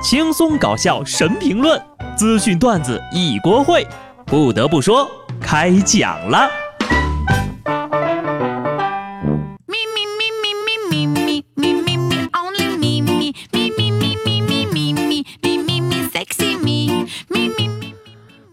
[0.00, 1.80] 轻松搞笑神评论，
[2.16, 3.84] 资讯段子一锅烩。
[4.24, 5.10] 不得不说，
[5.40, 6.48] 开讲了。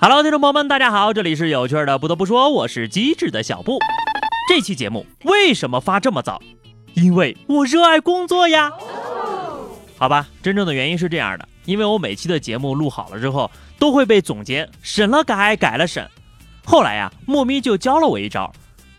[0.00, 1.98] Hello，听众朋友们，大家好，这里是有趣的。
[1.98, 3.78] 不得不说，我是机智的小布。
[4.48, 6.40] 这期节目为什么发这么早？
[6.94, 8.70] 因为我热爱工作呀。
[10.02, 13.48] 好吧，真正的原因是这样的，因为我每期的节目录好了之后，
[13.78, 16.10] 都会被总监审了改，改了审。
[16.64, 18.52] 后来呀，莫咪就教了我一招，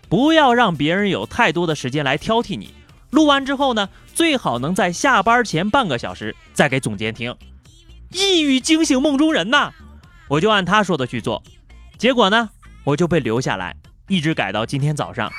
[0.08, 2.73] 不要让别人有太多的时间来挑剔你。
[3.09, 7.35] 录完之后呢，最好能在下班前半个小时再给总监听。
[8.11, 9.73] 一语惊醒梦中人呐，
[10.30, 11.44] 我就按他说的去做，
[11.97, 12.49] 结果呢，
[12.85, 13.75] 我就被留下来，
[14.08, 15.30] 一直改到今天早上。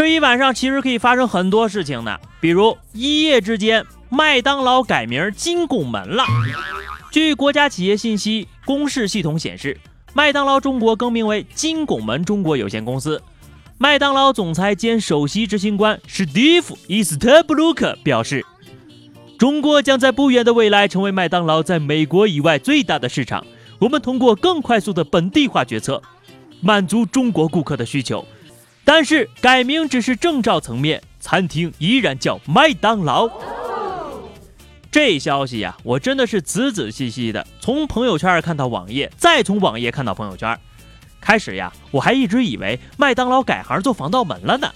[0.00, 6.24] 这一晚上其实可以发生很多事情呢，比如一夜之间，麦当劳改名金拱门了。
[7.12, 9.78] 据国家企业信息公示系统显示，
[10.14, 13.22] 麦当劳中国更名为金拱门中国有限公司。
[13.76, 18.42] 麦当劳总裁兼首席执行官史蒂夫·伊斯特布鲁克表示
[19.36, 23.46] ：“中国将在不远的未来成为麦当劳在美国以外最大的市场。
[23.78, 26.02] 我们通过更快速的本地化决策，
[26.62, 28.24] 满足中国顾客的需求。”
[28.92, 33.30] 但是改名只是证照层面，餐厅依然叫麦当劳。
[34.90, 40.58] 这消息呀，我真的是仔仔细细的从朋友圈看到网页，再从网页看到朋友圈。
[41.20, 44.68] 开始呀，我还一直以为麦当劳改行做防盗门了呢。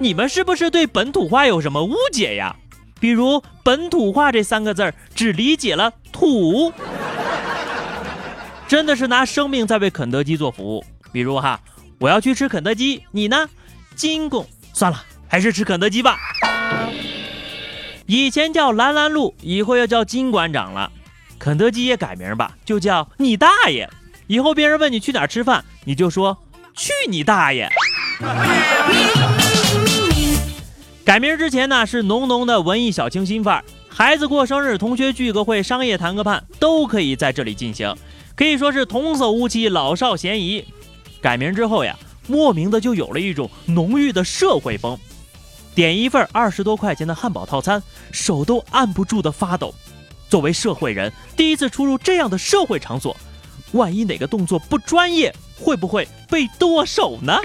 [0.00, 2.56] 你们是不是对本土化有什么误解呀？
[2.98, 6.72] 比如“本土化”这三个字儿，只理解了“土”，
[8.66, 10.84] 真的是拿生命在为肯德基做服务。
[11.12, 11.60] 比如哈。
[12.02, 13.48] 我要去吃肯德基，你呢？
[13.94, 16.18] 金拱，算了，还是吃肯德基吧。
[18.06, 20.90] 以前叫兰兰路，以后要叫金馆长了。
[21.38, 23.88] 肯德基也改名吧，就叫你大爷。
[24.26, 26.36] 以后别人问你去哪儿吃饭，你就说
[26.74, 27.70] 去你大爷。
[31.04, 33.64] 改名之前呢，是浓浓的文艺小清新范儿。
[33.88, 37.94] 孩子过生日、同学聚个会、商业谈个判，都可以在这里进行，
[38.34, 40.64] 可以说是童叟无欺，老少咸宜。
[41.22, 41.96] 改名之后呀，
[42.26, 44.98] 莫名的就有了一种浓郁的社会风。
[45.72, 49.72] 点一份二十多块钱的汉堡套餐，手都按不住的发抖。
[50.28, 53.16] 作为社会人，第一次出入这样的社会场所，
[53.70, 57.38] 万一哪个动作不专业，会不会被剁手呢？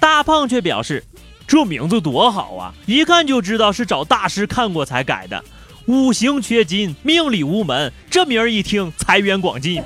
[0.00, 1.04] 大胖却表示，
[1.46, 5.42] 这名字多好啊，一看就知道是找大师看过才改的。
[5.88, 9.82] 五行缺金，命里无门，这名儿一听财源广进。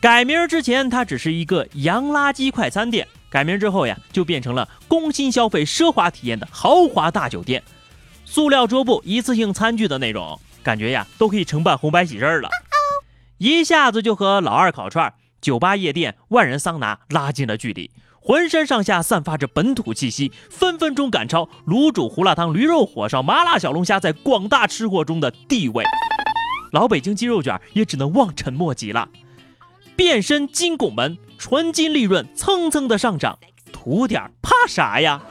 [0.00, 7.60] 改名之前，它只是一个洋垃圾快餐店；改名之后呀，就变成了工薪消费、奢华体验的豪华大酒店。
[8.24, 12.48] 塑料桌布、一次性餐具的那种感觉呀，都可以承办红白喜事了。
[13.38, 17.90] 一下子就和老二烤串、酒吧夜店、万人桑拿拉近了距离。
[18.28, 25.82] 浑身上下散发着本土气息，分分钟赶超卤煮、胡辣汤、驴肉火烧、麻辣小龙虾在广大吃货中的地位。
[26.70, 29.08] 老北京鸡肉卷也只能望尘莫及了。
[29.96, 33.38] 变身金拱门，纯金利润蹭蹭的上涨，
[33.72, 35.22] 图点怕啥呀？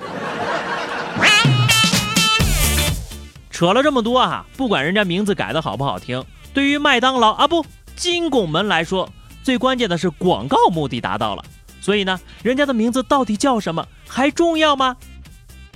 [3.51, 7.63] 扯了这么多啊，不管人家名字改的好不好听，对于麦当劳啊不
[7.95, 9.07] 金拱门来说，
[9.43, 11.45] 最关键的是广告目的达到了。
[11.87, 14.97] 所以呢，人家的名字到底叫什么还重要吗？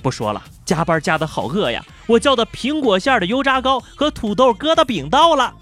[0.02, 1.82] 不说了，加班加的好饿呀！
[2.06, 5.54] 我叫的苹果馅的油炸糕和土豆疙瘩饼到了。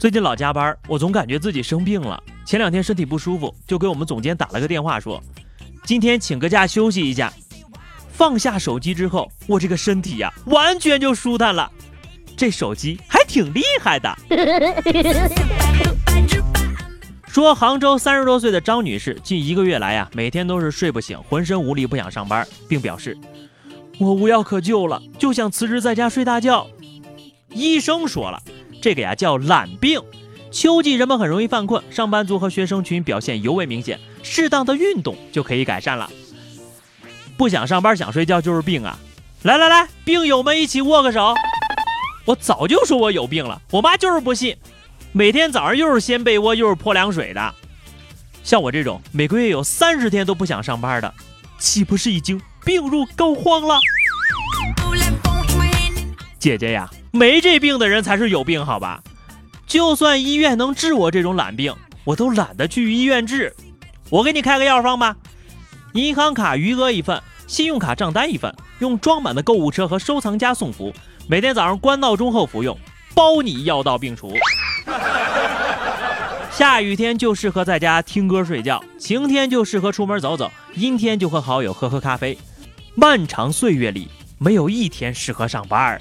[0.00, 2.20] 最近老加班，我总感觉自己生病了。
[2.44, 5.22] 前两天身体不舒服，就给我们总监打了个电话，说
[5.84, 7.32] 今天请个假休息一下。
[8.10, 11.70] 放下手机之后，我这个身体呀，完全就舒坦了。
[12.36, 14.12] 这手机还挺厉害的。
[17.34, 23.18] 说杭州三十多岁的张女士近一个月来呀，每天都是睡不醒，浑身无力，不想上班，并表示
[23.98, 26.64] 我无药可救了，就想辞职在家睡大觉。
[27.48, 28.40] 医生说了，
[28.80, 30.00] 这个呀叫懒病，
[30.52, 36.08] 秋季人们很容易犯困，上班族和学生群表现尤为明显，适当的运动就可以改善了。
[37.36, 38.96] 不想上班想睡觉就是病啊！
[39.42, 41.34] 来来来，病友们一起握个手。
[42.26, 44.56] 我早就说我有病了，我妈就是不信。
[45.16, 47.54] 每天早上又是掀被窝又是泼凉水的，
[48.42, 51.14] 像我这种每个月有三十天都不想上班的，
[51.56, 53.78] 岂不是已经病入膏肓了？
[56.36, 59.00] 姐姐呀，没这病的人才是有病，好吧？
[59.68, 61.72] 就算医院能治我这种懒病，
[62.02, 63.54] 我都懒得去医院治。
[64.10, 65.14] 我给你开个药方吧，
[65.92, 70.92] 银行卡余额一份，信用卡账单一份，用装满的购物车和收藏夹送服，
[71.28, 72.76] 每天早上关闹钟后服用，
[73.14, 74.32] 包你药到病除。
[76.56, 82.38] 下雨天就适合在家听歌睡觉，晴天就适合出门走走，阴天就和好友喝喝咖啡。
[82.94, 84.08] 漫长岁月里，
[84.38, 86.00] 没有一天适合上班。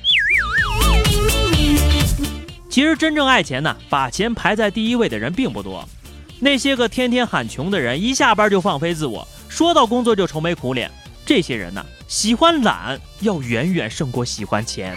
[2.70, 5.84] 其实真正爱钱呢，把钱排在第一位的人并不多。
[6.40, 10.92] 那些个天天喊穷的人，一下班就放飞自我，说到工作就愁眉苦脸。
[11.26, 14.96] 这些人呢，喜欢懒要远远胜过喜欢钱。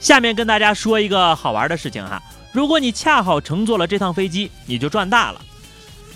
[0.00, 2.20] 下面跟大家说一个好玩的事情哈，
[2.52, 5.40] 如果你恰好乘坐了这趟飞机，你就赚大了。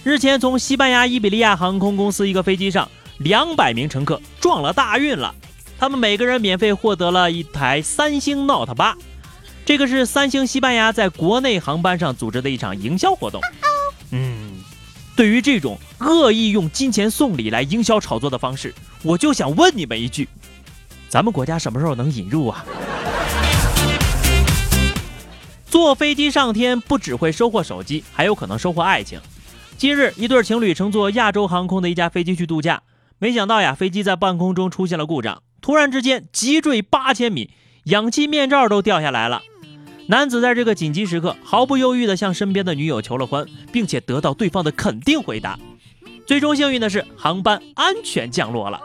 [0.03, 5.35] 日前，从西班牙伊比利亚航空公司一个飞机上，两百名乘客撞了大运了，
[5.79, 8.97] 他们每个人免费获得了一台三星 Note 八。
[9.65, 13.41] 这个是三星西班牙在国内航班上组织的一场营销活动。
[14.11, 14.63] 嗯，
[15.17, 20.29] 对于这种恶意用金钱送礼来营销炒作的方式，我就想问你们一句：
[21.09, 22.65] 咱们国家什么时候能引入啊？
[25.75, 29.21] 坐飞机上天不只会收获手机，还有可能收获爱情。
[29.77, 32.83] 今日，一对情侣乘坐亚洲航空的一架飞机去度假，
[33.19, 37.51] 没想到呀，飞机在半空中出现了故障，突然之间急坠八千米，
[37.87, 39.43] 氧气面罩都掉下来了。
[40.07, 45.59] 男子在这个紧急时刻毫不犹豫地向身边的女友求了婚，并且得到对方的肯定回答。
[46.25, 48.81] 最终幸运的是，航班安全降落了。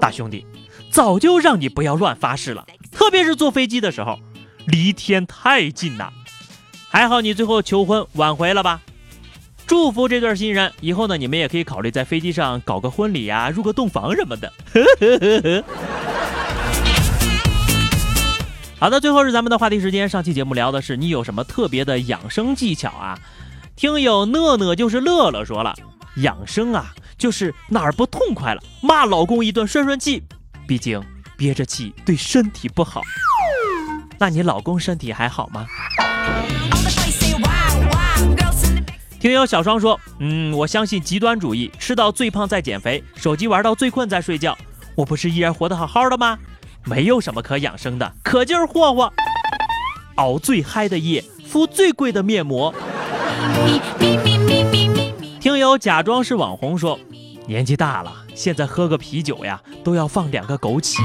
[0.00, 0.44] 大兄弟，
[0.90, 4.18] 早就让你不要乱发誓了，特别是坐飞机的时候，
[4.66, 6.12] 离天太近呐。
[6.88, 8.80] 还好你最后求婚挽回了吧？
[9.66, 14.52] 祝福这对新人，以后呢，你们也可以考虑在飞机上搞个婚礼呀，入个洞房什么的。
[18.78, 20.06] 好的，最后是咱们的话题时间。
[20.06, 23.18] 上期节目聊的是你有什么特别的养生技巧啊？
[23.74, 25.74] 听友乐乐就是乐乐说了，
[26.16, 30.22] 养生啊，就是哪儿不痛快了，骂老公一顿顺顺气。
[30.68, 31.02] 毕竟
[31.38, 33.00] 憋着气对身体不好。
[34.24, 35.66] 那你老公身体还好吗？
[39.20, 44.56] 听友小双说，嗯，我相信极端主义，吃到最胖再减肥，手机玩到最困再睡觉，
[44.94, 46.38] 我不是依然活得好好的吗？
[46.84, 49.12] 没有什么可养生的，可劲儿霍霍，
[50.14, 52.74] 熬最嗨的夜，敷最贵的面膜。
[55.38, 56.98] 听友假装是网红说，
[57.46, 60.96] 年纪大了，现在喝个啤酒呀，都要放两个枸杞。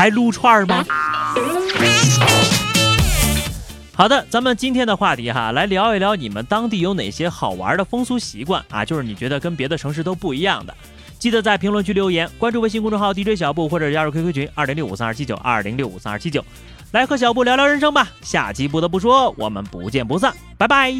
[0.00, 0.82] 还撸串吗？
[3.92, 8.82] 好的，咱们今天的话题哈，来聊一聊你们当地有哪些好玩的风俗习惯啊？
[8.82, 10.74] 就是你觉得跟别的城市都不一样的。
[11.18, 16.42] 记得在评论区留言，关注微信公众号 DJ 小布，或者加入 QQ 群二零六五三二七九二零六五三二七九，
[16.92, 18.08] 来和小布聊聊人生吧。
[18.22, 20.94] 下期不得不说，我们不见不散，拜拜。